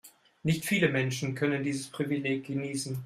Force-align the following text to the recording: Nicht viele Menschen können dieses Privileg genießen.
Nicht 0.41 0.65
viele 0.65 0.89
Menschen 0.89 1.35
können 1.35 1.61
dieses 1.61 1.91
Privileg 1.91 2.45
genießen. 2.47 2.99